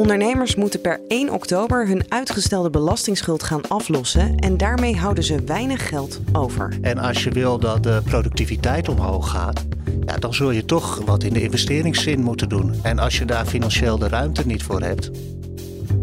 Ondernemers 0.00 0.54
moeten 0.54 0.80
per 0.80 1.00
1 1.08 1.32
oktober 1.32 1.86
hun 1.86 2.04
uitgestelde 2.08 2.70
belastingsschuld 2.70 3.42
gaan 3.42 3.68
aflossen 3.68 4.36
en 4.36 4.56
daarmee 4.56 4.96
houden 4.96 5.24
ze 5.24 5.44
weinig 5.44 5.88
geld 5.88 6.20
over. 6.32 6.78
En 6.80 6.98
als 6.98 7.24
je 7.24 7.30
wil 7.30 7.58
dat 7.58 7.82
de 7.82 8.00
productiviteit 8.04 8.88
omhoog 8.88 9.30
gaat, 9.30 9.64
ja, 10.06 10.16
dan 10.16 10.34
zul 10.34 10.50
je 10.50 10.64
toch 10.64 11.04
wat 11.04 11.22
in 11.22 11.32
de 11.32 11.42
investeringszin 11.42 12.22
moeten 12.22 12.48
doen. 12.48 12.74
En 12.82 12.98
als 12.98 13.18
je 13.18 13.24
daar 13.24 13.46
financieel 13.46 13.98
de 13.98 14.08
ruimte 14.08 14.46
niet 14.46 14.62
voor 14.62 14.80
hebt, 14.80 15.10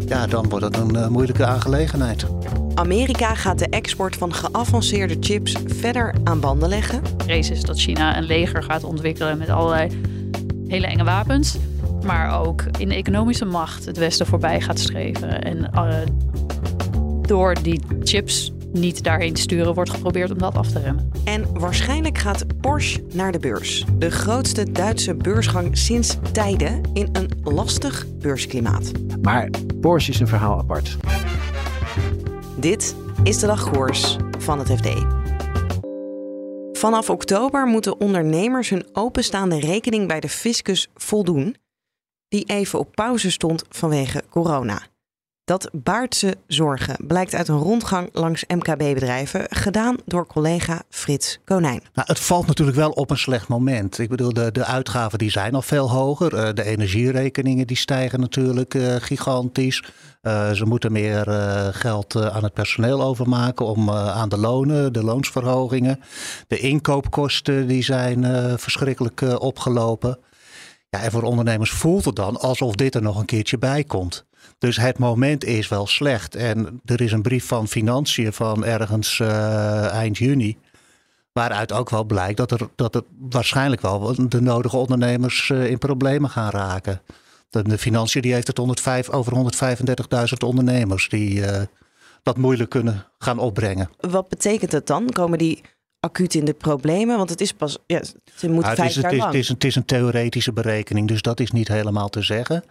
ja, 0.06 0.26
dan 0.26 0.48
wordt 0.48 0.64
het 0.64 0.76
een 0.76 0.94
uh, 0.94 1.08
moeilijke 1.08 1.44
aangelegenheid. 1.44 2.24
Amerika 2.74 3.34
gaat 3.34 3.58
de 3.58 3.68
export 3.68 4.16
van 4.16 4.34
geavanceerde 4.34 5.16
chips 5.20 5.56
verder 5.66 6.14
aan 6.24 6.40
banden 6.40 6.68
leggen. 6.68 7.02
Vrees 7.16 7.50
is 7.50 7.62
dat 7.62 7.80
China 7.80 8.16
een 8.16 8.24
leger 8.24 8.62
gaat 8.62 8.84
ontwikkelen 8.84 9.38
met 9.38 9.48
allerlei 9.48 10.00
hele 10.68 10.86
enge 10.86 11.04
wapens 11.04 11.58
maar 12.04 12.40
ook 12.40 12.64
in 12.78 12.88
de 12.88 12.94
economische 12.94 13.44
macht 13.44 13.84
het 13.84 13.96
Westen 13.96 14.26
voorbij 14.26 14.60
gaat 14.60 14.78
streven. 14.78 15.42
En 15.42 15.70
uh, 15.74 15.94
door 17.22 17.62
die 17.62 17.80
chips 18.02 18.52
niet 18.72 19.02
daarheen 19.04 19.34
te 19.34 19.40
sturen, 19.40 19.74
wordt 19.74 19.90
geprobeerd 19.90 20.30
om 20.30 20.38
dat 20.38 20.56
af 20.56 20.68
te 20.68 20.78
remmen. 20.78 21.10
En 21.24 21.58
waarschijnlijk 21.58 22.18
gaat 22.18 22.60
Porsche 22.60 23.04
naar 23.12 23.32
de 23.32 23.38
beurs. 23.38 23.84
De 23.98 24.10
grootste 24.10 24.72
Duitse 24.72 25.14
beursgang 25.14 25.78
sinds 25.78 26.16
tijden 26.32 26.80
in 26.92 27.08
een 27.12 27.30
lastig 27.42 28.06
beursklimaat. 28.18 28.92
Maar 29.22 29.50
Porsche 29.80 30.12
is 30.12 30.20
een 30.20 30.28
verhaal 30.28 30.58
apart. 30.58 30.96
Dit 32.56 32.96
is 33.22 33.38
de 33.38 33.46
dagkoers 33.46 34.16
van 34.38 34.58
het 34.58 34.70
FD. 34.70 34.88
Vanaf 36.72 37.10
oktober 37.10 37.66
moeten 37.66 38.00
ondernemers 38.00 38.68
hun 38.68 38.86
openstaande 38.92 39.60
rekening 39.60 40.08
bij 40.08 40.20
de 40.20 40.28
fiscus 40.28 40.88
voldoen 40.94 41.56
die 42.28 42.44
even 42.44 42.78
op 42.78 42.94
pauze 42.94 43.30
stond 43.30 43.64
vanwege 43.68 44.24
corona. 44.30 44.82
Dat 45.48 45.70
baart 45.72 46.14
ze 46.14 46.36
zorgen, 46.46 46.96
blijkt 47.06 47.34
uit 47.34 47.48
een 47.48 47.58
rondgang 47.58 48.08
langs 48.12 48.44
MKB-bedrijven, 48.46 49.46
gedaan 49.48 49.96
door 50.06 50.26
collega 50.26 50.82
Frits 50.88 51.38
Konijn. 51.44 51.82
Nou, 51.92 52.08
het 52.08 52.20
valt 52.20 52.46
natuurlijk 52.46 52.76
wel 52.76 52.90
op 52.90 53.10
een 53.10 53.18
slecht 53.18 53.48
moment. 53.48 53.98
Ik 53.98 54.08
bedoel, 54.08 54.32
de, 54.32 54.52
de 54.52 54.64
uitgaven 54.64 55.18
die 55.18 55.30
zijn 55.30 55.54
al 55.54 55.62
veel 55.62 55.90
hoger. 55.90 56.34
Uh, 56.34 56.48
de 56.54 56.64
energierekeningen 56.64 57.66
die 57.66 57.76
stijgen 57.76 58.20
natuurlijk 58.20 58.74
uh, 58.74 58.94
gigantisch. 58.98 59.84
Uh, 60.22 60.50
ze 60.50 60.64
moeten 60.64 60.92
meer 60.92 61.24
geld 61.72 62.16
aan 62.16 62.42
het 62.42 62.54
personeel 62.54 63.02
overmaken 63.02 63.66
om 63.66 63.90
aan 63.90 64.28
de 64.28 64.38
lonen, 64.38 64.92
de 64.92 65.04
loonsverhogingen. 65.04 66.00
De 66.46 66.58
inkoopkosten 66.58 67.66
die 67.66 67.82
zijn 67.82 68.24
verschrikkelijk 68.58 69.22
opgelopen. 69.38 70.18
Ja, 70.90 71.02
en 71.02 71.10
voor 71.10 71.22
ondernemers 71.22 71.70
voelt 71.70 72.04
het 72.04 72.16
dan 72.16 72.36
alsof 72.40 72.74
dit 72.74 72.94
er 72.94 73.02
nog 73.02 73.18
een 73.18 73.24
keertje 73.24 73.58
bij 73.58 73.84
komt. 73.84 74.26
Dus 74.58 74.76
het 74.76 74.98
moment 74.98 75.44
is 75.44 75.68
wel 75.68 75.86
slecht. 75.86 76.34
En 76.34 76.80
er 76.84 77.00
is 77.00 77.12
een 77.12 77.22
brief 77.22 77.46
van 77.46 77.68
Financiën 77.68 78.32
van 78.32 78.64
ergens 78.64 79.18
uh, 79.18 79.86
eind 79.92 80.18
juni. 80.18 80.58
Waaruit 81.32 81.72
ook 81.72 81.90
wel 81.90 82.04
blijkt 82.04 82.36
dat 82.36 82.50
er, 82.50 82.68
dat 82.74 82.94
er 82.94 83.02
waarschijnlijk 83.18 83.80
wel 83.80 84.14
de 84.28 84.40
nodige 84.40 84.76
ondernemers 84.76 85.48
uh, 85.48 85.70
in 85.70 85.78
problemen 85.78 86.30
gaan 86.30 86.50
raken. 86.50 87.00
De, 87.50 87.62
de 87.62 87.78
Financiën 87.78 88.22
die 88.22 88.32
heeft 88.32 88.46
het 88.46 88.56
105, 88.56 89.10
over 89.10 89.32
135.000 89.34 89.44
ondernemers 90.44 91.08
die 91.08 91.40
uh, 91.40 91.60
dat 92.22 92.36
moeilijk 92.36 92.70
kunnen 92.70 93.06
gaan 93.18 93.38
opbrengen. 93.38 93.90
Wat 94.00 94.28
betekent 94.28 94.72
het 94.72 94.86
dan? 94.86 95.10
Komen 95.10 95.38
die 95.38 95.60
acuut 96.00 96.34
in 96.34 96.44
de 96.44 96.54
problemen? 96.54 97.16
Want 97.16 97.30
het 97.30 97.40
is 97.40 97.52
pas, 97.52 97.78
ja, 97.86 98.02
ze 98.36 98.48
moet 98.48 98.64
ja, 98.64 98.74
vijf 98.74 98.94
het 98.94 99.02
jaar 99.02 99.12
is, 99.12 99.18
lang. 99.18 99.32
Het 99.32 99.40
is, 99.40 99.48
een, 99.48 99.54
het 99.54 99.64
is 99.64 99.74
een 99.74 99.84
theoretische 99.84 100.52
berekening, 100.52 101.08
dus 101.08 101.22
dat 101.22 101.40
is 101.40 101.50
niet 101.50 101.68
helemaal 101.68 102.08
te 102.08 102.22
zeggen. 102.22 102.64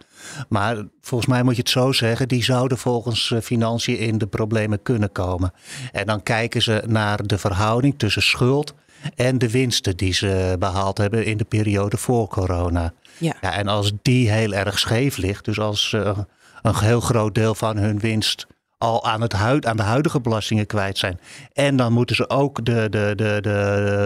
Maar 0.48 0.76
volgens 1.00 1.30
mij 1.30 1.42
moet 1.42 1.54
je 1.54 1.60
het 1.60 1.70
zo 1.70 1.92
zeggen, 1.92 2.28
die 2.28 2.44
zouden 2.44 2.78
volgens 2.78 3.30
uh, 3.30 3.40
financiën 3.40 3.98
in 3.98 4.18
de 4.18 4.26
problemen 4.26 4.82
kunnen 4.82 5.12
komen. 5.12 5.52
En 5.92 6.06
dan 6.06 6.22
kijken 6.22 6.62
ze 6.62 6.82
naar 6.86 7.26
de 7.26 7.38
verhouding 7.38 7.98
tussen 7.98 8.22
schuld 8.22 8.74
en 9.14 9.38
de 9.38 9.50
winsten 9.50 9.96
die 9.96 10.12
ze 10.12 10.56
behaald 10.58 10.98
hebben 10.98 11.24
in 11.24 11.36
de 11.36 11.44
periode 11.44 11.96
voor 11.96 12.28
corona. 12.28 12.92
Ja. 13.18 13.36
ja 13.40 13.52
en 13.52 13.68
als 13.68 13.92
die 14.02 14.30
heel 14.30 14.52
erg 14.52 14.78
scheef 14.78 15.16
ligt, 15.16 15.44
dus 15.44 15.58
als 15.58 15.92
uh, 15.92 16.18
een 16.62 16.78
heel 16.78 17.00
groot 17.00 17.34
deel 17.34 17.54
van 17.54 17.76
hun 17.76 17.98
winst 17.98 18.46
al 18.78 19.04
aan, 19.04 19.20
het 19.20 19.32
huid, 19.32 19.66
aan 19.66 19.76
de 19.76 19.82
huidige 19.82 20.20
belastingen 20.20 20.66
kwijt 20.66 20.98
zijn. 20.98 21.20
En 21.52 21.76
dan 21.76 21.92
moeten 21.92 22.16
ze 22.16 22.30
ook 22.30 22.64
de, 22.64 22.88
de, 22.88 23.12
de, 23.16 23.38
de, 23.40 23.40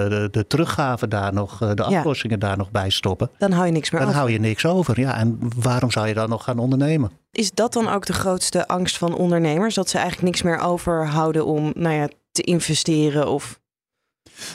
de, 0.08 0.28
de 0.30 0.46
teruggave 0.46 1.08
daar 1.08 1.32
nog, 1.32 1.62
eh, 1.62 1.70
de 1.74 1.82
aflossingen 1.82 2.38
ja. 2.40 2.46
daar 2.46 2.56
nog 2.56 2.70
bij 2.70 2.90
stoppen. 2.90 3.30
Dan 3.38 3.52
hou 3.52 3.66
je 3.66 3.72
niks 3.72 3.90
meer 3.90 4.00
dan 4.00 4.08
over. 4.08 4.20
hou 4.20 4.32
je 4.32 4.40
niks 4.40 4.66
over. 4.66 5.00
Ja, 5.00 5.16
en 5.16 5.38
waarom 5.56 5.90
zou 5.90 6.08
je 6.08 6.14
dan 6.14 6.28
nog 6.28 6.44
gaan 6.44 6.58
ondernemen? 6.58 7.10
Is 7.32 7.50
dat 7.50 7.72
dan 7.72 7.88
ook 7.88 8.06
de 8.06 8.12
grootste 8.12 8.68
angst 8.68 8.98
van 8.98 9.14
ondernemers? 9.14 9.74
Dat 9.74 9.88
ze 9.88 9.98
eigenlijk 9.98 10.26
niks 10.26 10.42
meer 10.42 10.58
overhouden 10.58 11.46
om 11.46 11.72
nou 11.74 11.94
ja, 11.94 12.08
te 12.32 12.42
investeren 12.42 13.28
of 13.28 13.60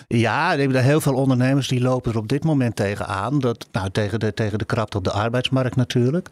ja, 0.07 0.57
heel 0.57 1.01
veel 1.01 1.13
ondernemers 1.13 1.67
die 1.67 1.81
lopen 1.81 2.11
er 2.11 2.17
op 2.17 2.27
dit 2.27 2.43
moment 2.43 2.75
tegenaan. 2.75 3.39
Dat, 3.39 3.67
nou, 3.71 3.89
tegen, 3.91 4.19
de, 4.19 4.33
tegen 4.33 4.57
de 4.57 4.65
krapte 4.65 4.97
op 4.97 5.03
de 5.03 5.11
arbeidsmarkt 5.11 5.75
natuurlijk. 5.75 6.29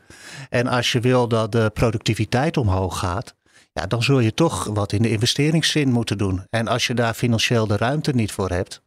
En 0.50 0.68
als 0.68 0.92
je 0.92 1.00
wil 1.00 1.28
dat 1.28 1.52
de 1.52 1.72
productiviteit 1.74 2.58
omhoog 2.58 3.00
gaat, 3.00 3.36
ja, 3.80 3.88
dan 3.88 4.04
zul 4.04 4.20
je 4.20 4.34
toch 4.34 4.64
wat 4.64 4.92
in 4.92 5.02
de 5.02 5.10
investeringszin 5.10 5.92
moeten 5.92 6.18
doen. 6.18 6.44
En 6.50 6.68
als 6.68 6.88
je 6.88 6.94
daar 6.94 7.14
financieel 7.14 7.68
de 7.68 7.78
ruimte 7.78 8.12
niet 8.12 8.32
voor 8.32 8.50
hebt, 8.50 8.82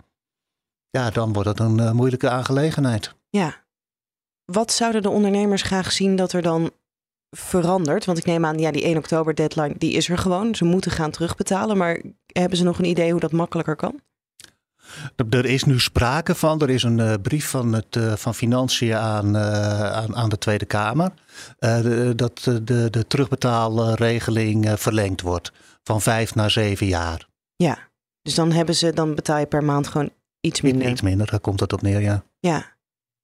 ja, 0.90 1.10
dan 1.10 1.32
wordt 1.32 1.48
het 1.48 1.60
een 1.60 1.78
uh, 1.78 1.92
moeilijke 1.92 2.28
aangelegenheid. 2.30 3.14
Ja. 3.28 3.64
Wat 4.44 4.72
zouden 4.72 5.02
de 5.02 5.10
ondernemers 5.10 5.62
graag 5.62 5.92
zien 5.92 6.16
dat 6.16 6.32
er 6.32 6.42
dan 6.42 6.70
verandert? 7.36 8.04
Want 8.04 8.18
ik 8.18 8.24
neem 8.24 8.44
aan, 8.44 8.58
ja, 8.58 8.70
die 8.70 8.82
1 8.82 8.96
oktober 8.96 9.34
deadline, 9.34 9.74
die 9.78 9.92
is 9.92 10.08
er 10.08 10.18
gewoon. 10.18 10.54
Ze 10.54 10.64
moeten 10.64 10.90
gaan 10.90 11.10
terugbetalen. 11.10 11.76
Maar 11.76 12.02
hebben 12.26 12.58
ze 12.58 12.64
nog 12.64 12.78
een 12.78 12.84
idee 12.84 13.10
hoe 13.10 13.20
dat 13.20 13.32
makkelijker 13.32 13.76
kan? 13.76 14.00
Er 15.30 15.44
is 15.44 15.64
nu 15.64 15.80
sprake 15.80 16.34
van. 16.34 16.60
Er 16.60 16.70
is 16.70 16.82
een 16.82 16.98
uh, 16.98 17.14
brief 17.22 17.48
van, 17.48 17.72
het, 17.72 17.96
uh, 17.96 18.12
van 18.12 18.34
Financiën 18.34 18.96
aan, 18.96 19.36
uh, 19.36 19.92
aan, 19.92 20.16
aan, 20.16 20.28
de 20.28 20.38
Tweede 20.38 20.64
Kamer. 20.64 21.12
De, 21.58 22.12
dat 22.16 22.40
de, 22.62 22.90
de 22.90 23.06
terugbetaalregeling 23.06 24.68
verlengd 24.76 25.20
wordt. 25.20 25.52
Van 25.82 26.00
vijf 26.00 26.34
naar 26.34 26.50
zeven 26.50 26.86
jaar. 26.86 27.28
Ja, 27.56 27.78
dus 28.22 28.34
dan, 28.34 28.52
hebben 28.52 28.74
ze, 28.74 28.92
dan 28.92 29.14
betaal 29.14 29.38
je 29.38 29.46
per 29.46 29.64
maand 29.64 29.86
gewoon 29.86 30.10
iets 30.40 30.60
minder. 30.60 30.90
Iets 30.90 31.00
minder, 31.00 31.30
daar 31.30 31.40
komt 31.40 31.60
het 31.60 31.72
op 31.72 31.82
neer, 31.82 32.00
ja. 32.00 32.24
Ja. 32.38 32.76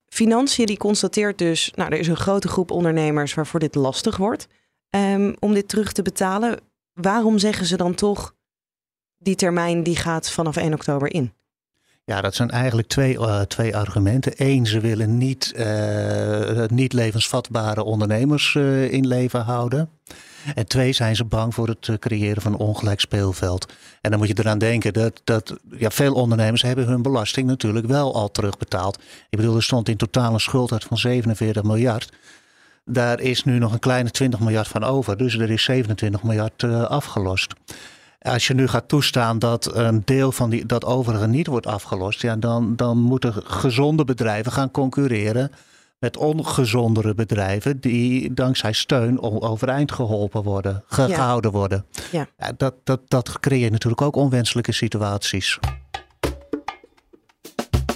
Financiën 0.05 0.65
die 0.65 0.77
constateert 0.77 1.37
dus, 1.37 1.71
nou 1.75 1.91
er 1.91 1.99
is 1.99 2.07
een 2.07 2.15
grote 2.15 2.47
groep 2.47 2.71
ondernemers 2.71 3.33
waarvoor 3.33 3.59
dit 3.59 3.75
lastig 3.75 4.17
wordt. 4.17 4.47
Um, 4.89 5.35
om 5.39 5.53
dit 5.53 5.67
terug 5.67 5.91
te 5.91 6.01
betalen. 6.01 6.59
Waarom 6.93 7.37
zeggen 7.37 7.65
ze 7.65 7.77
dan 7.77 7.95
toch, 7.95 8.35
die 9.17 9.35
termijn 9.35 9.83
die 9.83 9.95
gaat 9.95 10.31
vanaf 10.31 10.55
1 10.55 10.73
oktober 10.73 11.13
in? 11.13 11.33
Ja, 12.05 12.21
dat 12.21 12.35
zijn 12.35 12.49
eigenlijk 12.49 12.87
twee, 12.87 13.13
uh, 13.13 13.41
twee 13.41 13.75
argumenten. 13.75 14.33
Eén, 14.35 14.65
ze 14.65 14.79
willen 14.79 15.17
niet, 15.17 15.53
uh, 15.55 16.65
niet 16.67 16.93
levensvatbare 16.93 17.83
ondernemers 17.83 18.53
uh, 18.53 18.91
in 18.91 19.07
leven 19.07 19.41
houden. 19.41 19.89
En 20.55 20.67
twee, 20.67 20.93
zijn 20.93 21.15
ze 21.15 21.23
bang 21.23 21.53
voor 21.53 21.67
het 21.67 21.99
creëren 21.99 22.41
van 22.41 22.53
een 22.53 22.59
ongelijk 22.59 22.99
speelveld. 22.99 23.73
En 24.01 24.09
dan 24.09 24.19
moet 24.19 24.27
je 24.27 24.35
eraan 24.37 24.57
denken 24.57 24.93
dat, 24.93 25.21
dat 25.23 25.55
ja, 25.77 25.89
veel 25.89 26.13
ondernemers 26.13 26.61
hebben 26.61 26.85
hun 26.85 27.01
belasting 27.01 27.47
natuurlijk 27.47 27.87
wel 27.87 28.15
al 28.15 28.31
terugbetaald. 28.31 28.99
Ik 29.29 29.37
bedoel, 29.37 29.55
er 29.55 29.63
stond 29.63 29.89
in 29.89 29.97
totaal 29.97 30.33
een 30.33 30.39
schuld 30.39 30.71
uit 30.71 30.83
van 30.83 30.97
47 30.97 31.63
miljard. 31.63 32.13
Daar 32.85 33.19
is 33.19 33.43
nu 33.43 33.57
nog 33.57 33.73
een 33.73 33.79
kleine 33.79 34.11
20 34.11 34.39
miljard 34.39 34.67
van 34.67 34.83
over. 34.83 35.17
Dus 35.17 35.37
er 35.37 35.51
is 35.51 35.63
27 35.63 36.23
miljard 36.23 36.63
afgelost. 36.87 37.53
Als 38.25 38.47
je 38.47 38.53
nu 38.53 38.67
gaat 38.67 38.87
toestaan 38.87 39.39
dat 39.39 39.75
een 39.75 40.01
deel 40.05 40.31
van 40.31 40.49
die, 40.49 40.65
dat 40.65 40.85
overige 40.85 41.27
niet 41.27 41.47
wordt 41.47 41.67
afgelost, 41.67 42.21
ja, 42.21 42.35
dan, 42.35 42.75
dan 42.75 42.97
moeten 42.97 43.33
gezonde 43.33 44.05
bedrijven 44.05 44.51
gaan 44.51 44.71
concurreren 44.71 45.51
met 45.99 46.17
ongezondere 46.17 47.13
bedrijven 47.13 47.79
die 47.79 48.33
dankzij 48.33 48.71
steun 48.71 49.21
overeind 49.21 49.91
geholpen 49.91 50.43
worden, 50.43 50.83
ge 50.87 51.01
ja. 51.01 51.15
gehouden 51.15 51.51
worden. 51.51 51.85
Ja. 52.11 52.27
Ja, 52.37 52.51
dat, 52.57 52.73
dat, 52.83 53.01
dat 53.07 53.39
creëert 53.39 53.71
natuurlijk 53.71 54.01
ook 54.01 54.15
onwenselijke 54.15 54.71
situaties. 54.71 55.59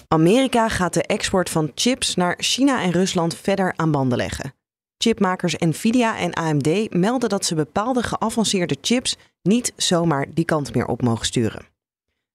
Amerika 0.08 0.70
gaat 0.70 0.94
de 0.94 1.04
export 1.04 1.50
van 1.50 1.72
chips 1.76 2.16
naar 2.16 2.36
China 2.38 2.82
en 2.82 2.92
Rusland 2.92 3.36
verder 3.36 3.74
aan 3.76 3.92
banden 3.92 4.18
leggen. 4.18 4.54
Chipmakers 5.04 5.56
Nvidia 5.56 6.18
en 6.18 6.34
AMD 6.34 6.94
melden 6.94 7.30
dat 7.30 7.46
ze 7.46 7.56
bepaalde 7.56 8.04
geavanceerde 8.04 8.78
chips 8.82 9.16
niet 9.42 9.74
zomaar 9.76 10.26
die 10.34 10.46
kant 10.46 10.74
meer 10.74 10.86
op 10.86 11.02
mogen 11.02 11.26
sturen. 11.26 11.66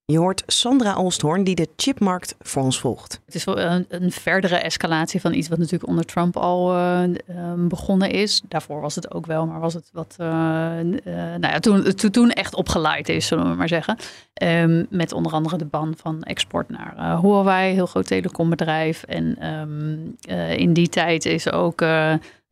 Je 0.06 0.18
hoort 0.18 0.42
Sandra 0.46 0.96
Olsthoorn 0.96 1.44
die 1.44 1.54
de 1.54 1.68
chipmarkt 1.76 2.34
voor 2.40 2.62
ons 2.62 2.80
volgt. 2.80 3.20
Het 3.26 3.34
is 3.34 3.44
wel 3.44 3.58
een, 3.60 4.12
verdere 4.12 4.56
escalatie 4.56 5.20
van 5.20 5.32
iets 5.32 5.48
wat 5.48 5.58
natuurlijk 5.58 5.88
onder 5.88 6.04
Trump 6.04 6.36
al 6.36 6.76
uh, 6.76 7.02
begonnen 7.56 8.10
is. 8.10 8.42
Daarvoor 8.48 8.80
was 8.80 8.94
het 8.94 9.14
ook 9.14 9.26
wel, 9.26 9.46
maar 9.46 9.60
was 9.60 9.74
het 9.74 9.88
wat 9.92 10.16
uh, 10.20 10.26
nou 10.26 11.40
ja, 11.40 11.58
toen, 11.58 11.94
toen 11.94 12.30
echt 12.30 12.54
opgeleid 12.54 13.08
is, 13.08 13.26
zullen 13.26 13.50
we 13.50 13.56
maar 13.56 13.68
zeggen. 13.68 13.98
Um, 14.42 14.86
met 14.90 15.12
onder 15.12 15.32
andere 15.32 15.56
de 15.56 15.64
ban 15.64 15.94
van 15.96 16.22
export 16.22 16.68
naar 16.68 17.20
Huawei, 17.20 17.74
heel 17.74 17.86
groot 17.86 18.06
telecombedrijf. 18.06 19.02
En 19.02 19.48
um, 19.48 20.16
in 20.56 20.72
die 20.72 20.88
tijd 20.88 21.24
is 21.24 21.52
ook 21.52 21.80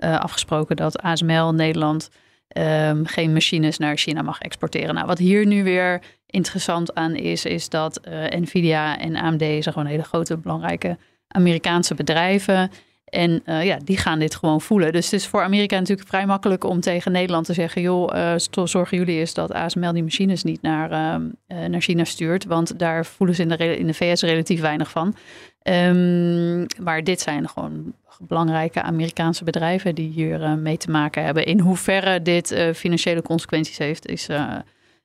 afgesproken 0.03 0.77
dat 0.77 0.99
ASML 0.99 1.53
Nederland 1.53 2.11
um, 2.57 3.07
geen 3.07 3.33
machines 3.33 3.79
naar 3.79 3.97
China 3.97 4.23
mag 4.23 4.41
exporteren. 4.41 4.95
Nou, 4.95 5.07
wat 5.07 5.19
hier 5.19 5.47
nu 5.47 5.65
weer 5.65 6.03
interessant 6.27 6.95
aan 6.95 7.15
is, 7.15 7.45
is 7.45 7.69
dat 7.69 8.01
uh, 8.09 8.41
Nvidia 8.41 8.99
en 8.99 9.17
AMD 9.17 9.41
zijn 9.41 9.63
gewoon 9.63 9.87
hele 9.87 10.03
grote, 10.03 10.37
belangrijke 10.37 10.99
Amerikaanse 11.29 11.95
bedrijven. 11.95 12.71
En 13.13 13.43
uh, 13.47 13.65
ja, 13.65 13.79
die 13.85 13.97
gaan 13.97 14.19
dit 14.19 14.35
gewoon 14.35 14.61
voelen. 14.61 14.93
Dus 14.93 15.05
het 15.05 15.15
is 15.15 15.27
voor 15.27 15.43
Amerika 15.43 15.79
natuurlijk 15.79 16.09
vrij 16.09 16.27
makkelijk 16.27 16.65
om 16.65 16.81
tegen 16.81 17.13
Nederland 17.13 17.47
te 17.47 17.53
zeggen: 17.53 17.83
joh, 17.83 18.15
uh, 18.15 18.65
zorgen 18.65 18.99
jullie 18.99 19.19
eens 19.19 19.35
dat 19.35 19.53
ASML 19.53 19.93
die 19.93 20.03
machines 20.03 20.43
niet 20.43 20.63
naar, 20.63 20.91
uh, 20.91 21.67
naar 21.67 21.81
China 21.81 22.05
stuurt. 22.05 22.45
Want 22.45 22.79
daar 22.79 23.07
voelen 23.07 23.37
ze 23.37 23.43
in 23.43 23.49
de, 23.49 23.79
in 23.79 23.87
de 23.87 23.95
VS 23.95 24.23
relatief 24.23 24.61
weinig 24.61 24.91
van. 24.91 25.15
Um, 25.63 26.67
maar 26.81 27.05
dit 27.05 27.21
zijn 27.21 27.49
gewoon 27.49 27.95
belangrijke 28.21 28.83
Amerikaanse 28.83 29.45
bedrijven 29.45 29.95
die 29.95 30.11
hier 30.11 30.59
mee 30.59 30.77
te 30.77 30.91
maken 30.91 31.25
hebben. 31.25 31.47
In 31.47 31.61
hoeverre 31.61 32.23
dit 32.23 32.57
financiële 32.75 33.23
consequenties 33.23 33.79
heeft, 33.79 34.07
is, 34.07 34.29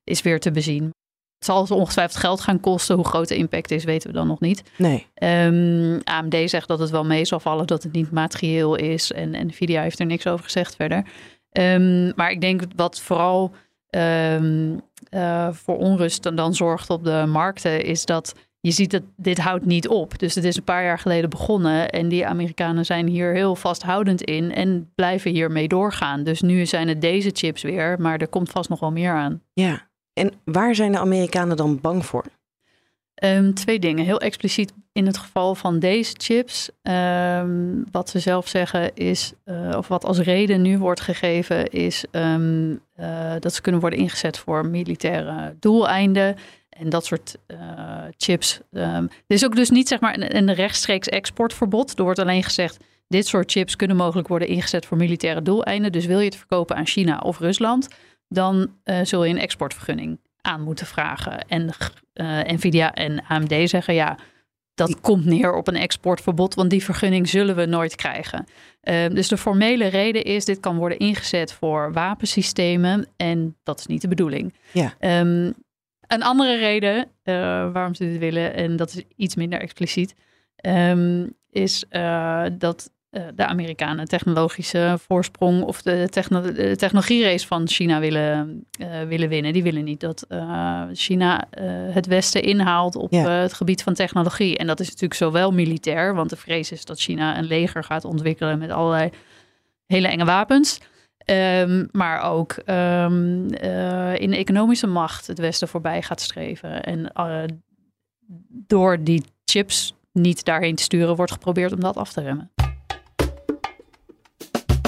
is 0.04 0.21
weer 0.21 0.39
te 0.39 0.51
bezien. 0.51 0.92
Het 1.37 1.45
zal 1.45 1.77
ongetwijfeld 1.77 2.19
geld 2.19 2.41
gaan 2.41 2.59
kosten. 2.59 2.95
Hoe 2.95 3.05
groot 3.05 3.27
de 3.27 3.35
impact 3.35 3.71
is, 3.71 3.83
weten 3.83 4.09
we 4.09 4.15
dan 4.15 4.27
nog 4.27 4.39
niet. 4.39 4.63
Nee. 4.77 5.07
Um, 5.23 6.01
AMD 6.03 6.35
zegt 6.45 6.67
dat 6.67 6.79
het 6.79 6.89
wel 6.89 7.05
mee 7.05 7.25
zal 7.25 7.39
vallen, 7.39 7.67
dat 7.67 7.83
het 7.83 7.91
niet 7.91 8.11
materieel 8.11 8.75
is. 8.75 9.11
En 9.11 9.47
Nvidia 9.47 9.81
heeft 9.81 9.99
er 9.99 10.05
niks 10.05 10.27
over 10.27 10.43
gezegd 10.43 10.75
verder. 10.75 11.03
Um, 11.51 12.13
maar 12.15 12.31
ik 12.31 12.41
denk 12.41 12.61
wat 12.75 12.99
vooral 12.99 13.51
um, 13.89 14.81
uh, 15.09 15.47
voor 15.51 15.77
onrust 15.77 16.23
dan, 16.23 16.35
dan 16.35 16.53
zorgt 16.53 16.89
op 16.89 17.03
de 17.03 17.25
markten, 17.27 17.83
is 17.83 18.05
dat 18.05 18.33
je 18.59 18.71
ziet 18.71 18.91
dat 18.91 19.03
dit 19.15 19.37
houdt 19.37 19.65
niet 19.65 19.87
op. 19.87 20.19
Dus 20.19 20.35
het 20.35 20.43
is 20.43 20.57
een 20.57 20.63
paar 20.63 20.83
jaar 20.83 20.99
geleden 20.99 21.29
begonnen 21.29 21.89
en 21.89 22.07
die 22.07 22.25
Amerikanen 22.25 22.85
zijn 22.85 23.07
hier 23.07 23.33
heel 23.33 23.55
vasthoudend 23.55 24.21
in 24.21 24.53
en 24.53 24.91
blijven 24.95 25.31
hiermee 25.31 25.67
doorgaan. 25.67 26.23
Dus 26.23 26.41
nu 26.41 26.65
zijn 26.65 26.87
het 26.87 27.01
deze 27.01 27.29
chips 27.33 27.61
weer, 27.61 27.95
maar 27.99 28.17
er 28.17 28.27
komt 28.27 28.49
vast 28.49 28.69
nog 28.69 28.79
wel 28.79 28.91
meer 28.91 29.11
aan. 29.11 29.41
Ja, 29.53 29.86
en 30.17 30.31
waar 30.43 30.75
zijn 30.75 30.91
de 30.91 30.99
Amerikanen 30.99 31.57
dan 31.57 31.81
bang 31.81 32.05
voor? 32.05 32.25
Um, 33.23 33.53
twee 33.53 33.79
dingen. 33.79 34.05
Heel 34.05 34.19
expliciet 34.19 34.73
in 34.91 35.05
het 35.05 35.17
geval 35.17 35.55
van 35.55 35.79
deze 35.79 36.13
chips. 36.17 36.69
Um, 36.81 37.85
wat 37.91 38.09
ze 38.09 38.19
zelf 38.19 38.47
zeggen 38.47 38.95
is, 38.95 39.33
uh, 39.45 39.73
of 39.77 39.87
wat 39.87 40.05
als 40.05 40.19
reden 40.19 40.61
nu 40.61 40.77
wordt 40.77 41.01
gegeven, 41.01 41.69
is 41.69 42.05
um, 42.11 42.71
uh, 42.99 43.33
dat 43.39 43.53
ze 43.53 43.61
kunnen 43.61 43.81
worden 43.81 43.99
ingezet 43.99 44.37
voor 44.37 44.65
militaire 44.65 45.55
doeleinden. 45.59 46.35
En 46.69 46.89
dat 46.89 47.05
soort 47.05 47.37
uh, 47.47 47.57
chips. 48.17 48.61
er 48.71 49.09
is 49.27 49.45
ook 49.45 49.55
dus 49.55 49.69
niet 49.69 49.87
zeg 49.87 49.99
maar 49.99 50.17
een, 50.17 50.35
een 50.35 50.53
rechtstreeks 50.53 51.07
exportverbod. 51.07 51.97
Er 51.97 52.03
wordt 52.03 52.19
alleen 52.19 52.43
gezegd, 52.43 52.77
dit 53.07 53.27
soort 53.27 53.51
chips 53.51 53.75
kunnen 53.75 53.97
mogelijk 53.97 54.27
worden 54.27 54.47
ingezet 54.47 54.85
voor 54.85 54.97
militaire 54.97 55.41
doeleinden. 55.41 55.91
Dus 55.91 56.05
wil 56.05 56.19
je 56.19 56.25
het 56.25 56.35
verkopen 56.35 56.75
aan 56.75 56.87
China 56.87 57.19
of 57.19 57.39
Rusland, 57.39 57.87
dan 58.27 58.74
uh, 58.85 59.00
zul 59.03 59.24
je 59.24 59.33
een 59.33 59.39
exportvergunning 59.39 60.19
aan 60.41 60.62
moeten 60.62 60.85
vragen. 60.85 61.47
En 61.47 61.69
uh, 62.13 62.39
Nvidia 62.41 62.94
en 62.94 63.24
AMD 63.27 63.69
zeggen 63.69 63.94
ja, 63.94 64.18
dat 64.74 65.00
komt 65.01 65.25
neer 65.25 65.53
op 65.53 65.68
een 65.68 65.75
exportverbod, 65.75 66.56
want 66.56 66.69
die 66.69 66.83
vergunning 66.83 67.29
zullen 67.29 67.56
we 67.56 67.65
nooit 67.65 67.95
krijgen. 67.95 68.45
Uh, 68.83 69.07
dus 69.07 69.27
de 69.27 69.38
formele 69.38 69.88
reden 69.88 70.24
is, 70.24 70.45
dit 70.45 70.59
kan 70.59 70.77
worden 70.77 71.00
ingezet 71.00 71.53
voor 71.53 71.94
wapensystemen 71.94 73.07
en 73.15 73.57
dat 73.63 73.79
is 73.79 73.85
niet 73.85 74.01
de 74.01 74.07
bedoeling. 74.07 74.53
Ja. 74.71 74.94
Um, 75.19 75.53
een 76.07 76.23
andere 76.23 76.57
reden 76.57 76.97
uh, 76.97 77.03
waarom 77.71 77.95
ze 77.95 78.09
dit 78.09 78.19
willen, 78.19 78.53
en 78.53 78.75
dat 78.75 78.89
is 78.89 79.03
iets 79.15 79.35
minder 79.35 79.59
expliciet, 79.59 80.15
um, 80.62 81.35
is 81.50 81.85
dat 82.57 82.91
de 83.09 83.45
Amerikanen 83.45 84.07
technologische 84.07 84.98
voorsprong 85.07 85.63
of 85.63 85.81
de, 85.81 86.07
techno 86.09 86.42
de 86.42 86.75
technologierace 86.75 87.48
van 87.48 87.68
China 87.68 88.00
willen, 88.00 88.65
uh, 88.80 89.01
willen 89.01 89.30
winnen. 89.30 89.54
Die 89.54 89.63
willen 89.63 89.83
niet 89.83 90.00
dat 90.00 90.25
uh, 90.30 90.83
China 90.94 91.48
het 91.92 92.07
Westen 92.07 92.44
inhaalt 92.44 92.95
op 92.95 93.12
ja. 93.12 93.30
het 93.30 93.54
gebied 93.54 93.83
van 93.83 93.94
technologie. 93.94 94.57
En 94.57 94.68
dat 94.68 94.80
is 94.80 94.86
natuurlijk 94.86 95.13
zowel 95.13 95.51
militair, 95.51 96.15
want 96.15 96.30
de 96.30 96.36
vrees 96.36 96.71
is 96.71 96.86
dat 96.86 97.00
China 97.00 97.38
een 97.38 97.45
leger 97.45 97.83
gaat 97.83 98.06
ontwikkelen 98.06 98.59
met 98.59 98.69
allerlei 98.69 99.09
hele 99.86 100.07
enge 100.07 100.25
wapens. 100.25 100.80
Um, 101.25 101.88
maar 101.92 102.21
ook 102.21 102.56
um, 102.65 103.54
in 104.13 104.33
economische 104.33 104.88
macht 104.88 105.27
het 105.27 105.39
Westen 105.39 105.68
voorbij 105.68 106.01
gaat 106.01 106.21
streven. 106.21 106.83
En 106.83 107.12
door 108.50 109.04
die 109.04 109.24
chips 109.45 109.95
niet 110.12 110.45
daarheen 110.45 110.75
te 110.75 110.83
sturen, 110.83 111.15
wordt 111.15 111.31
geprobeerd 111.31 111.74
om 111.74 111.80
dat 111.80 111.98
af 111.98 112.13
te 112.13 112.21
remmen. 112.21 112.51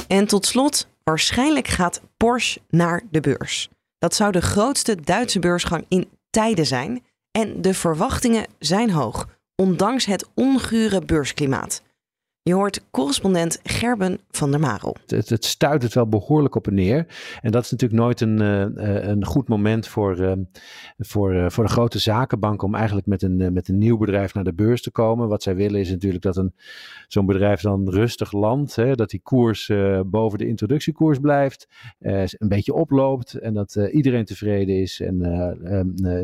En 0.09 0.25
tot 0.25 0.45
slot, 0.45 0.87
waarschijnlijk 1.03 1.67
gaat 1.67 2.01
Porsche 2.17 2.61
naar 2.69 3.01
de 3.11 3.19
beurs. 3.19 3.69
Dat 3.97 4.15
zou 4.15 4.31
de 4.31 4.41
grootste 4.41 5.01
Duitse 5.01 5.39
beursgang 5.39 5.85
in 5.87 6.09
tijden 6.29 6.65
zijn. 6.65 7.03
En 7.31 7.61
de 7.61 7.73
verwachtingen 7.73 8.45
zijn 8.59 8.91
hoog, 8.91 9.27
ondanks 9.55 10.05
het 10.05 10.27
ongure 10.33 11.01
beursklimaat. 11.01 11.81
Je 12.49 12.55
hoort 12.55 12.85
correspondent 12.91 13.59
Gerben 13.63 14.19
van 14.31 14.51
der 14.51 14.59
Marel. 14.59 14.95
Het, 15.05 15.29
het 15.29 15.45
stuit 15.45 15.83
het 15.83 15.93
wel 15.93 16.07
behoorlijk 16.07 16.55
op 16.55 16.67
en 16.67 16.73
neer. 16.73 17.05
En 17.41 17.51
dat 17.51 17.63
is 17.63 17.71
natuurlijk 17.71 18.01
nooit 18.01 18.21
een, 18.21 18.41
uh, 18.41 19.07
een 19.07 19.25
goed 19.25 19.47
moment 19.47 19.87
voor, 19.87 20.19
uh, 20.19 20.31
voor, 20.97 21.51
voor 21.51 21.63
de 21.63 21.69
grote 21.69 21.99
zakenbanken 21.99 22.67
om 22.67 22.75
eigenlijk 22.75 23.07
met 23.07 23.21
een, 23.21 23.53
met 23.53 23.67
een 23.67 23.77
nieuw 23.77 23.97
bedrijf 23.97 24.33
naar 24.33 24.43
de 24.43 24.53
beurs 24.53 24.81
te 24.81 24.91
komen. 24.91 25.27
Wat 25.27 25.43
zij 25.43 25.55
willen 25.55 25.79
is 25.79 25.89
natuurlijk 25.89 26.23
dat 26.23 26.37
een, 26.37 26.53
zo'n 27.07 27.25
bedrijf 27.25 27.61
dan 27.61 27.89
rustig 27.89 28.31
landt. 28.31 28.75
Hè, 28.75 28.95
dat 28.95 29.09
die 29.09 29.21
koers 29.23 29.71
boven 30.05 30.37
de 30.37 30.47
introductiekoers 30.47 31.19
blijft. 31.19 31.67
een 31.99 32.47
beetje 32.47 32.73
oploopt 32.73 33.33
en 33.33 33.53
dat 33.53 33.75
iedereen 33.75 34.25
tevreden 34.25 34.81
is. 34.81 34.99
En 34.99 35.19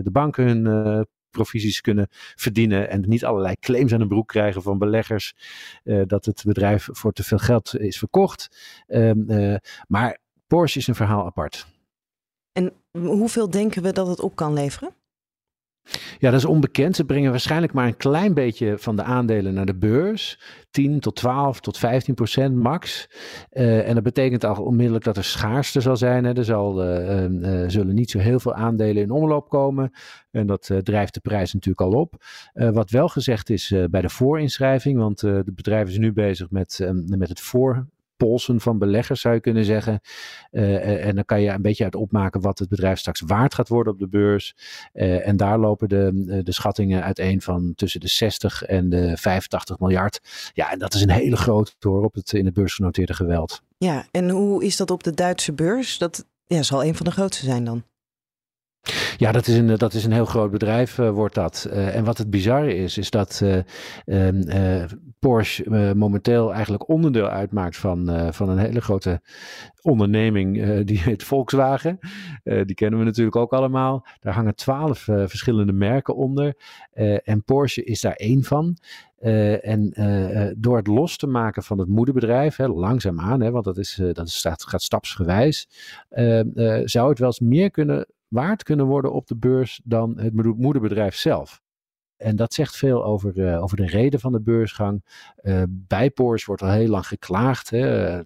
de 0.03 0.11
banken 0.11 0.45
hun 0.47 1.05
provisies 1.35 1.81
kunnen 1.81 2.07
verdienen 2.35 2.89
en 2.89 3.03
niet 3.07 3.25
allerlei 3.25 3.55
claims 3.59 3.93
aan 3.93 3.99
de 3.99 4.07
broek 4.07 4.27
krijgen 4.27 4.61
van 4.61 4.77
beleggers 4.77 5.33
uh, 5.83 6.01
dat 6.07 6.25
het 6.25 6.43
bedrijf 6.45 6.87
voor 6.91 7.11
te 7.11 7.23
veel 7.23 7.37
geld 7.37 7.77
is 7.77 7.97
verkocht. 7.97 8.57
Um, 8.87 9.31
uh, 9.31 9.55
maar 9.87 10.17
Porsche 10.47 10.79
is 10.79 10.87
een 10.87 10.95
verhaal 10.95 11.25
apart. 11.25 11.67
En 12.51 12.73
hoeveel 12.91 13.49
denken 13.49 13.83
we 13.83 13.91
dat 13.93 14.07
het 14.07 14.19
op 14.19 14.35
kan 14.35 14.53
leveren? 14.53 14.95
Ja, 16.19 16.31
dat 16.31 16.39
is 16.39 16.45
onbekend. 16.45 16.95
Ze 16.95 17.05
brengen 17.05 17.31
waarschijnlijk 17.31 17.73
maar 17.73 17.87
een 17.87 17.97
klein 17.97 18.33
beetje 18.33 18.77
van 18.77 18.95
de 18.95 19.03
aandelen 19.03 19.53
naar 19.53 19.65
de 19.65 19.75
beurs. 19.75 20.39
10 20.71 20.99
tot 20.99 21.15
12 21.15 21.59
tot 21.59 21.77
15 21.77 22.13
procent 22.13 22.55
max. 22.55 23.09
Uh, 23.51 23.87
en 23.87 23.93
dat 23.93 24.03
betekent 24.03 24.43
al 24.43 24.63
onmiddellijk 24.63 25.03
dat 25.03 25.17
er 25.17 25.23
schaarste 25.23 25.81
zal 25.81 25.97
zijn. 25.97 26.23
Hè. 26.23 26.33
Er 26.37 26.45
zal, 26.45 26.83
uh, 26.83 27.23
uh, 27.23 27.69
zullen 27.69 27.95
niet 27.95 28.09
zo 28.09 28.19
heel 28.19 28.39
veel 28.39 28.53
aandelen 28.53 29.03
in 29.03 29.11
omloop 29.11 29.49
komen. 29.49 29.91
En 30.31 30.47
dat 30.47 30.71
drijft 30.83 31.13
de 31.13 31.19
prijs 31.19 31.53
natuurlijk 31.53 31.93
al 31.93 31.99
op. 31.99 32.23
wat 32.53 32.89
wel 32.89 33.07
gezegd 33.07 33.49
is 33.49 33.73
bij 33.89 34.01
de 34.01 34.09
voorinschrijving, 34.09 34.97
want 34.97 35.21
het 35.21 35.55
bedrijf 35.55 35.89
is 35.89 35.97
nu 35.97 36.13
bezig 36.13 36.49
met, 36.49 36.91
met 37.05 37.29
het 37.29 37.39
voor 37.39 37.87
polsen 38.17 38.59
van 38.61 38.77
beleggers, 38.77 39.21
zou 39.21 39.33
je 39.33 39.39
kunnen 39.39 39.65
zeggen. 39.65 39.99
Uh, 40.51 41.05
en 41.05 41.15
dan 41.15 41.25
kan 41.25 41.41
je 41.41 41.49
een 41.49 41.61
beetje 41.61 41.83
uit 41.83 41.95
opmaken 41.95 42.41
wat 42.41 42.59
het 42.59 42.69
bedrijf 42.69 42.99
straks 42.99 43.21
waard 43.21 43.53
gaat 43.53 43.67
worden 43.67 43.93
op 43.93 43.99
de 43.99 44.07
beurs. 44.07 44.55
Uh, 44.93 45.27
en 45.27 45.37
daar 45.37 45.59
lopen 45.59 45.89
de, 45.89 46.41
de 46.43 46.53
schattingen 46.53 47.03
uiteen 47.03 47.41
van 47.41 47.73
tussen 47.75 47.99
de 47.99 48.07
60 48.07 48.63
en 48.63 48.89
de 48.89 49.17
85 49.17 49.79
miljard. 49.79 50.19
Ja, 50.53 50.71
en 50.71 50.79
dat 50.79 50.93
is 50.93 51.01
een 51.01 51.09
hele 51.09 51.37
grote 51.37 51.73
hoor 51.79 52.03
op 52.03 52.13
het, 52.13 52.33
in 52.33 52.45
het 52.45 52.53
beursgenoteerde 52.53 53.13
geweld. 53.13 53.61
Ja, 53.77 54.05
en 54.11 54.29
hoe 54.29 54.63
is 54.63 54.77
dat 54.77 54.91
op 54.91 55.03
de 55.03 55.13
Duitse 55.13 55.53
beurs? 55.53 55.97
Dat 55.97 56.25
ja, 56.45 56.63
zal 56.63 56.83
een 56.83 56.95
van 56.95 57.05
de 57.05 57.11
grootste 57.11 57.45
zijn 57.45 57.63
dan. 57.63 57.83
Ja, 59.17 59.31
dat 59.31 59.47
is 59.47 59.57
een, 59.57 59.77
dat 59.77 59.93
is 59.93 60.05
een 60.05 60.11
heel 60.11 60.25
groot 60.25 60.51
bedrijf, 60.51 60.97
uh, 60.97 61.09
wordt 61.09 61.35
dat. 61.35 61.67
Uh, 61.69 61.95
en 61.95 62.03
wat 62.03 62.17
het 62.17 62.29
bizarre 62.29 62.75
is, 62.75 62.97
is 62.97 63.09
dat 63.09 63.43
uh, 64.05 64.83
Porsche 65.19 65.93
momenteel 65.95 66.53
eigenlijk 66.53 66.89
onderdeel 66.89 67.27
uitmaakt 67.27 67.77
van, 67.77 68.33
van 68.33 68.49
een 68.49 68.57
hele 68.57 68.81
grote 68.81 69.21
onderneming, 69.81 70.83
die 70.83 70.99
heet 70.99 71.23
Volkswagen. 71.23 71.99
die 72.43 72.73
kennen 72.73 72.99
we 72.99 73.05
natuurlijk 73.05 73.35
ook 73.35 73.53
allemaal. 73.53 74.05
Daar 74.19 74.33
hangen 74.33 74.55
twaalf 74.55 74.99
verschillende 75.03 75.73
merken 75.73 76.15
onder. 76.15 76.55
en 77.23 77.43
Porsche 77.43 77.83
is 77.83 78.01
daar 78.01 78.13
één 78.13 78.43
van. 78.43 78.77
Uh, 79.19 79.67
en 79.67 79.93
door 80.57 80.77
het 80.77 80.87
los 80.87 81.17
te 81.17 81.27
maken 81.27 81.63
van 81.63 81.79
het 81.79 81.87
moederbedrijf, 81.87 82.55
hè, 82.55 82.67
langzaamaan, 82.67 83.41
hè, 83.41 83.51
want 83.51 83.65
dat, 83.65 83.77
is, 83.77 84.01
dat 84.11 84.33
gaat 84.63 84.81
stapsgewijs, 84.81 85.67
zou 86.83 87.09
het 87.09 87.19
wel 87.19 87.27
eens 87.27 87.39
meer 87.39 87.71
kunnen 87.71 88.05
waard 88.35 88.63
kunnen 88.63 88.85
worden 88.85 89.13
op 89.13 89.27
de 89.27 89.37
beurs 89.37 89.81
dan 89.83 90.19
het 90.19 90.33
moederbedrijf 90.57 91.15
zelf. 91.15 91.63
En 92.17 92.35
dat 92.35 92.53
zegt 92.53 92.75
veel 92.75 93.05
over, 93.05 93.37
uh, 93.37 93.63
over 93.63 93.77
de 93.77 93.85
reden 93.85 94.19
van 94.19 94.31
de 94.31 94.41
beursgang. 94.41 95.03
Uh, 95.41 95.63
bij 95.69 96.09
Porsche 96.09 96.47
wordt 96.47 96.61
al 96.61 96.69
heel 96.69 96.87
lang 96.87 97.07
geklaagd. 97.07 97.69
Hè 97.69 98.21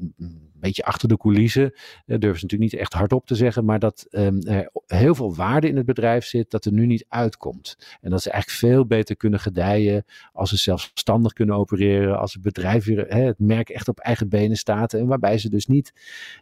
beetje 0.60 0.84
achter 0.84 1.08
de 1.08 1.18
coulissen. 1.18 1.64
Uh, 1.64 1.72
durven 2.06 2.40
ze 2.40 2.46
natuurlijk 2.46 2.72
niet 2.72 2.82
echt 2.82 2.94
hardop 2.94 3.26
te 3.26 3.36
zeggen. 3.36 3.66
Maar 3.66 3.80
dat 3.80 4.08
um, 4.10 4.42
er 4.42 4.70
heel 4.86 5.16
veel 5.16 5.36
waarde 5.36 5.68
in 5.68 5.78
het 5.78 5.86
bedrijf 5.86 6.26
zit. 6.26 6.52
Dat 6.52 6.66
er 6.66 6.72
nu 6.72 6.86
niet 6.86 7.06
uitkomt. 7.08 7.98
En 8.02 8.10
dat 8.10 8.22
ze 8.22 8.32
eigenlijk 8.32 8.62
veel 8.62 8.86
beter 8.86 9.16
kunnen 9.16 9.40
gedijen. 9.40 10.06
Als 10.32 10.50
ze 10.50 10.58
zelfstandig 10.58 11.34
kunnen 11.34 11.56
opereren. 11.56 12.20
Als 12.20 12.34
het 12.34 12.42
bedrijf 12.42 12.86
weer 12.86 13.06
hè, 13.08 13.22
het 13.22 13.40
merk 13.40 13.70
echt 13.70 13.88
op 13.88 14.00
eigen 14.00 14.30
benen 14.30 14.58
staat. 14.58 14.94
En 14.94 15.08
waarbij 15.08 15.38
ze 15.38 15.50
dus 15.50 15.66
niet 15.66 15.94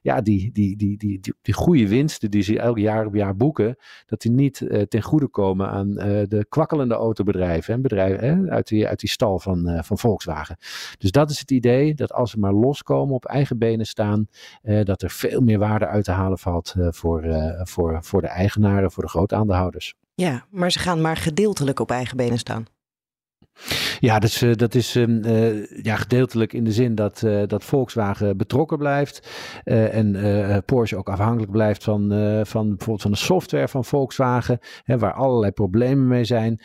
ja, 0.01 0.21
die, 0.21 0.51
die, 0.51 0.77
die, 0.77 0.97
die, 0.97 1.19
die, 1.41 1.53
goede 1.53 1.87
winsten 1.87 2.31
die 2.31 2.41
ze 2.41 2.59
elk 2.59 2.77
jaar 2.77 3.05
op 3.05 3.15
jaar 3.15 3.35
boeken. 3.35 3.75
Dat 4.05 4.21
die 4.21 4.31
niet 4.31 4.65
ten 4.87 5.01
goede 5.01 5.27
komen 5.27 5.69
aan 5.69 5.93
de 6.27 6.45
kwakkelende 6.49 6.93
autobedrijven. 6.93 7.36
En 7.39 7.81
bedrijven 7.81 8.27
hè, 8.27 8.51
uit, 8.51 8.67
die, 8.67 8.87
uit 8.87 8.99
die 8.99 9.09
stal 9.09 9.39
van, 9.39 9.83
van 9.83 9.97
Volkswagen. 9.97 10.57
Dus 10.97 11.11
dat 11.11 11.29
is 11.29 11.39
het 11.39 11.51
idee. 11.51 11.93
Dat 11.93 12.13
als 12.13 12.31
ze 12.31 12.39
maar 12.39 12.53
loskomen 12.53 13.15
op 13.15 13.25
eigen 13.25 13.57
benen 13.57 13.85
staan 13.85 14.27
uh, 14.63 14.83
dat 14.83 15.01
er 15.01 15.09
veel 15.09 15.41
meer 15.41 15.59
waarde 15.59 15.87
uit 15.87 16.03
te 16.03 16.11
halen 16.11 16.37
valt 16.37 16.73
uh, 16.77 16.87
voor, 16.91 17.25
voor, 17.63 18.03
voor 18.03 18.21
de 18.21 18.27
eigenaren, 18.27 18.91
voor 18.91 19.03
de 19.03 19.09
grote 19.09 19.35
aandeelhouders. 19.35 19.93
Ja, 20.15 20.45
maar 20.49 20.71
ze 20.71 20.79
gaan 20.79 21.01
maar 21.01 21.17
gedeeltelijk 21.17 21.79
op 21.79 21.91
eigen 21.91 22.17
benen 22.17 22.37
staan. 22.37 22.65
Ja, 23.99 24.19
dat 24.19 24.29
is, 24.29 24.43
dat 24.55 24.75
is 24.75 24.95
uh, 24.95 25.65
ja, 25.83 25.95
gedeeltelijk 25.95 26.53
in 26.53 26.63
de 26.63 26.71
zin 26.71 26.95
dat, 26.95 27.21
uh, 27.25 27.41
dat 27.47 27.63
Volkswagen 27.63 28.37
betrokken 28.37 28.77
blijft. 28.77 29.27
En 29.63 30.63
Porsche 30.65 30.97
ook 30.97 31.09
afhankelijk 31.09 31.51
blijft 31.51 31.83
van, 31.83 32.01
van 32.45 32.67
bijvoorbeeld 32.67 33.01
van 33.01 33.11
de 33.11 33.17
software 33.17 33.67
van 33.67 33.85
Volkswagen. 33.85 34.59
Hè, 34.83 34.97
waar 34.97 35.13
allerlei 35.13 35.51
problemen 35.51 36.07
mee 36.07 36.25
zijn. 36.25 36.61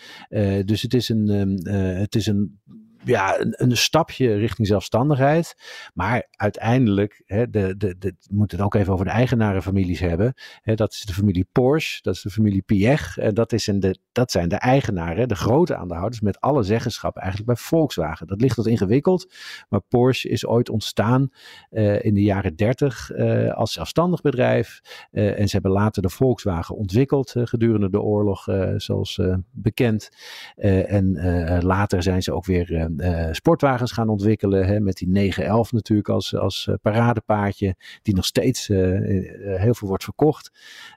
dus 0.64 0.82
het 0.82 0.94
is 0.94 1.08
een, 1.08 1.28
het 1.98 2.14
is 2.14 2.26
een 2.26 2.60
ja, 3.04 3.40
een, 3.40 3.54
een, 3.56 3.76
stapje 3.76 4.34
richting 4.34 4.66
zelfstandigheid. 4.66 5.54
Maar 5.94 6.28
uiteindelijk, 6.30 7.22
hè, 7.26 7.50
de, 7.50 7.76
de, 7.76 7.98
de, 7.98 8.14
we 8.20 8.34
moeten 8.34 8.56
het 8.56 8.66
ook 8.66 8.74
even 8.74 8.92
over 8.92 9.04
de 9.04 9.10
eigenarenfamilies 9.10 10.00
hebben. 10.00 10.34
Hè, 10.62 10.74
dat 10.74 10.92
is 10.92 11.04
de 11.04 11.12
familie 11.12 11.46
Porsche, 11.52 12.02
dat 12.02 12.14
is 12.14 12.22
de 12.22 12.30
familie 12.30 12.62
Piech. 12.62 13.18
En 13.18 13.34
dat, 13.34 13.54
dat 14.12 14.30
zijn 14.30 14.48
de 14.48 14.56
eigenaren, 14.56 15.28
de 15.28 15.34
grote 15.34 15.76
aandeelhouders, 15.76 16.20
met 16.20 16.40
alle 16.40 16.62
zeggenschap 16.62 17.16
eigenlijk 17.16 17.46
bij 17.46 17.56
Volkswagen. 17.56 18.26
Dat 18.26 18.40
ligt 18.40 18.56
wat 18.56 18.66
ingewikkeld, 18.66 19.34
maar 19.68 19.80
Porsche 19.80 20.28
is 20.28 20.46
ooit 20.46 20.68
ontstaan 20.68 21.30
uh, 21.70 22.04
in 22.04 22.14
de 22.14 22.22
jaren 22.22 22.56
30 22.56 23.10
uh, 23.10 23.46
eh, 23.46 23.54
als 23.54 23.72
zelfstandig 23.72 24.20
bedrijf. 24.20 24.80
Uh, 25.12 25.38
en 25.38 25.46
ze 25.46 25.52
hebben 25.52 25.70
later 25.70 26.02
de 26.02 26.08
Volkswagen 26.08 26.76
ontwikkeld 26.76 27.34
gedurende 27.34 27.90
de 27.90 28.00
oorlog, 28.00 28.48
zoals 28.76 29.20
bekend. 29.50 30.08
en 30.56 31.18
later 31.62 32.02
zijn 32.02 32.22
ze 32.22 32.32
ook 32.32 32.44
weer 32.44 32.90
uh, 33.00 33.28
sportwagens 33.30 33.92
gaan 33.92 34.08
ontwikkelen. 34.08 34.66
Hè, 34.66 34.80
met 34.80 34.96
die 34.96 35.08
911 35.08 35.72
natuurlijk 35.72 36.08
als, 36.08 36.36
als 36.36 36.66
uh, 36.66 36.74
paradepaardje. 36.82 37.76
Die 38.02 38.14
nog 38.14 38.24
steeds 38.24 38.68
uh, 38.68 38.78
heel 39.58 39.74
veel 39.74 39.88
wordt 39.88 40.04
verkocht. 40.04 40.50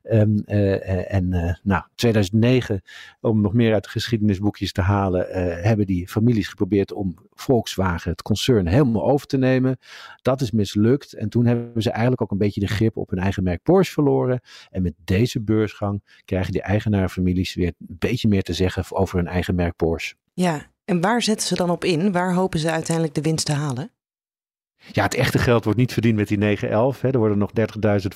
Um, 0.04 0.40
en 0.40 1.60
nou, 1.64 1.84
2009, 1.96 2.82
om 3.22 3.42
nog 3.42 3.54
meer 3.54 3.74
uit 3.74 3.84
de 3.84 3.90
geschiedenisboekjes 3.90 4.72
te 4.72 4.82
halen, 4.82 5.28
hebben 5.64 5.86
die 5.86 6.08
families 6.08 6.48
geprobeerd 6.48 6.94
om 6.94 7.16
Volkswagen, 7.34 8.12
het 8.12 8.22
concern, 8.22 8.68
helemaal 8.68 9.10
over 9.10 9.28
te 9.28 9.38
nemen. 9.38 9.78
Dat 10.22 10.42
is 10.42 10.52
mislukt. 10.52 11.14
En 11.14 11.30
toen 11.30 11.46
hebben 11.46 11.82
ze 11.82 11.90
eigenlijk 11.90 12.22
ook 12.22 12.32
een 12.32 12.38
beetje 12.38 12.60
de 12.60 12.68
grip 12.68 12.98
op 12.98 13.10
hun 13.10 13.20
eigen 13.20 13.44
merk 13.44 13.64
Porsche 13.64 13.94
verloren. 13.94 14.42
En 14.70 14.82
met 14.82 14.94
deze 15.04 15.42
beursgang 15.42 16.04
krijgen 16.26 16.52
die 16.52 16.62
eigenaarfamilies 16.62 17.56
weer 17.56 17.68
een 17.68 17.96
beetje 18.00 18.28
meer 18.28 18.44
te 18.44 18.54
zeggen 18.54 18.96
over 18.96 19.18
hun 19.18 19.28
eigen 19.28 19.56
merk 19.56 19.76
Porsche. 19.76 20.16
Ja, 20.34 20.74
en 20.86 21.02
waar 21.02 21.22
zetten 21.22 21.48
ze 21.48 21.56
dan 21.56 21.70
op 21.70 21.84
in? 21.84 22.12
Waar 22.12 22.34
hopen 22.34 22.60
ze 22.60 22.72
uiteindelijk 22.72 23.16
de 23.16 23.22
winst 23.22 23.46
te 23.46 23.54
halen? 23.54 23.90
Ja, 24.92 25.04
het 25.04 25.16
echte 25.16 25.38
geld 25.38 25.64
wordt 25.64 25.80
niet 25.80 25.94
verdiend 25.94 26.16
met 26.16 26.28
die 26.28 26.38
911. 26.38 27.02
Hè. 27.02 27.10
Er 27.10 27.18
worden 27.18 27.38
nog 27.38 27.52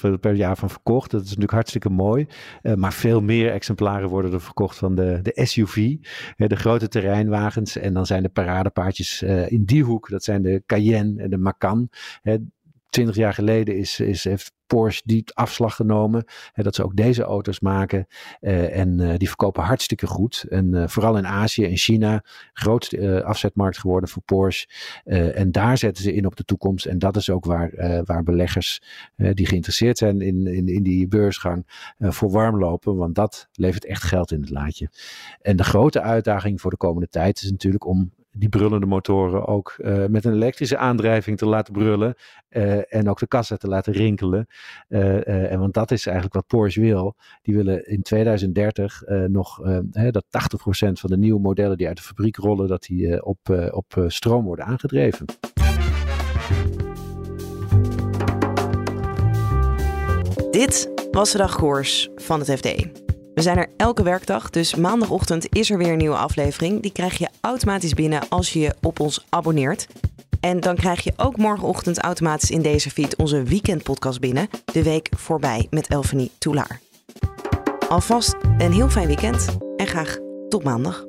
30.000 0.09 0.19
per 0.19 0.33
jaar 0.33 0.57
van 0.57 0.69
verkocht. 0.69 1.11
Dat 1.11 1.21
is 1.21 1.27
natuurlijk 1.27 1.53
hartstikke 1.53 1.89
mooi. 1.89 2.27
Uh, 2.63 2.73
maar 2.73 2.93
veel 2.93 3.21
meer 3.21 3.51
exemplaren 3.51 4.09
worden 4.09 4.33
er 4.33 4.41
verkocht 4.41 4.77
van 4.77 4.95
de, 4.95 5.19
de 5.21 5.45
SUV. 5.45 5.95
Hè, 6.35 6.47
de 6.47 6.55
grote 6.55 6.87
terreinwagens. 6.87 7.77
En 7.77 7.93
dan 7.93 8.05
zijn 8.05 8.23
de 8.23 8.29
paradepaardjes 8.29 9.21
uh, 9.21 9.51
in 9.51 9.65
die 9.65 9.83
hoek. 9.83 10.09
Dat 10.09 10.23
zijn 10.23 10.41
de 10.41 10.63
Cayenne 10.65 11.21
en 11.21 11.29
de 11.29 11.37
Macan. 11.37 11.89
Hè. 12.21 12.37
20 12.89 13.15
jaar 13.15 13.33
geleden 13.33 13.77
is, 13.77 13.99
is, 13.99 14.23
heeft 14.23 14.51
Porsche 14.69 15.01
die 15.05 15.23
afslag 15.33 15.75
genomen. 15.75 16.23
Hè, 16.53 16.63
dat 16.63 16.75
ze 16.75 16.83
ook 16.83 16.95
deze 16.95 17.23
auto's 17.23 17.59
maken. 17.59 18.07
Uh, 18.41 18.77
en 18.77 18.99
uh, 18.99 19.15
die 19.17 19.27
verkopen 19.27 19.63
hartstikke 19.63 20.07
goed. 20.07 20.45
En 20.49 20.73
uh, 20.73 20.87
vooral 20.87 21.17
in 21.17 21.27
Azië 21.27 21.65
en 21.65 21.77
China. 21.77 22.23
Grootste 22.53 23.23
afzetmarkt 23.23 23.77
geworden 23.77 24.09
voor 24.09 24.21
Porsche. 24.21 24.67
en 25.33 25.51
daar 25.51 25.77
zetten 25.77 26.03
ze 26.03 26.13
in 26.13 26.25
op 26.25 26.35
de 26.35 26.43
toekomst. 26.43 26.85
En 26.85 26.99
dat 26.99 27.15
is 27.15 27.29
ook 27.29 27.45
waar, 27.45 27.71
waar 28.05 28.23
beleggers 28.23 28.81
die 29.15 29.45
geïnteresseerd 29.45 29.97
zijn 29.97 30.21
in, 30.21 30.47
in, 30.47 30.67
in 30.67 30.83
die 30.83 31.07
beursgang 31.07 31.65
voor 31.99 32.31
warm 32.31 32.59
lopen. 32.59 32.95
Want 32.95 33.15
dat 33.15 33.47
levert 33.53 33.85
echt 33.85 34.03
geld 34.03 34.31
in 34.31 34.41
het 34.41 34.49
laadje. 34.49 34.89
En 35.41 35.55
de 35.55 35.63
grote 35.63 36.01
uitdaging 36.01 36.61
voor 36.61 36.71
de 36.71 36.77
komende 36.77 37.09
tijd 37.09 37.41
is 37.41 37.51
natuurlijk 37.51 37.85
om 37.85 38.11
die 38.39 38.49
brullende 38.49 38.85
motoren 38.85 39.45
ook 39.45 39.75
uh, 39.77 40.05
met 40.05 40.25
een 40.25 40.33
elektrische 40.33 40.77
aandrijving 40.77 41.37
te 41.37 41.45
laten 41.45 41.73
brullen. 41.73 42.15
Uh, 42.49 42.93
en 42.93 43.09
ook 43.09 43.19
de 43.19 43.27
kassa 43.27 43.55
te 43.55 43.67
laten 43.67 43.93
rinkelen. 43.93 44.47
Uh, 44.89 45.51
en 45.51 45.59
want 45.59 45.73
dat 45.73 45.91
is 45.91 46.05
eigenlijk 46.05 46.35
wat 46.35 46.47
Porsche 46.47 46.81
wil. 46.81 47.15
Die 47.41 47.55
willen 47.55 47.87
in 47.87 48.01
2030 48.01 49.01
nog 49.27 49.61
dat 50.11 50.25
80% 50.25 50.27
van 50.91 51.09
de 51.09 51.17
nieuwe 51.17 51.39
modellen 51.39 51.77
die 51.77 51.87
uit 51.87 51.97
de 51.97 52.03
fabriek 52.03 52.37
rollen, 52.37 52.67
dat 52.67 52.83
die 52.83 53.25
op, 53.25 53.69
op 53.71 54.05
stroom 54.07 54.45
worden 54.45 54.65
aangedreven. 54.65 55.25
Dit 60.51 60.91
was 61.11 61.31
de 61.31 61.37
dagkoers 61.37 62.09
van 62.15 62.39
het 62.39 62.51
FD. 62.51 63.08
We 63.39 63.45
zijn 63.45 63.57
er 63.57 63.69
elke 63.77 64.03
werkdag, 64.03 64.49
dus 64.49 64.75
maandagochtend 64.75 65.55
is 65.55 65.69
er 65.69 65.77
weer 65.77 65.91
een 65.91 65.97
nieuwe 65.97 66.15
aflevering. 66.15 66.81
Die 66.81 66.91
krijg 66.91 67.17
je 67.17 67.29
automatisch 67.41 67.93
binnen 67.93 68.21
als 68.29 68.53
je 68.53 68.59
je 68.59 68.75
op 68.81 68.99
ons 68.99 69.25
abonneert. 69.29 69.87
En 70.39 70.59
dan 70.59 70.75
krijg 70.75 71.03
je 71.03 71.13
ook 71.17 71.37
morgenochtend 71.37 71.99
automatisch 71.99 72.51
in 72.51 72.61
deze 72.61 72.89
feed 72.89 73.15
onze 73.15 73.43
weekendpodcast 73.43 74.19
binnen. 74.19 74.47
De 74.65 74.83
week 74.83 75.09
voorbij 75.15 75.67
met 75.69 75.87
Elfanie 75.87 76.31
Toulaar. 76.37 76.79
Alvast 77.89 78.35
een 78.57 78.73
heel 78.73 78.89
fijn 78.89 79.07
weekend 79.07 79.57
en 79.77 79.87
graag 79.87 80.17
tot 80.49 80.63
maandag. 80.63 81.08